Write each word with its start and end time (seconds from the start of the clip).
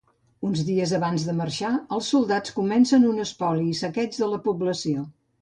Uns 0.45 0.61
dies 0.69 0.93
abans 0.99 1.25
de 1.27 1.35
marxar, 1.41 1.71
els 1.97 2.09
soldats 2.15 2.55
comencen 2.61 3.07
un 3.11 3.27
espoli 3.27 3.69
i 3.75 3.79
saqueig 3.83 4.19
de 4.25 4.33
la 4.35 4.43
població. 4.49 5.07